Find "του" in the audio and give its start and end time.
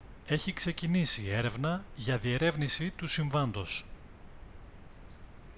2.89-3.07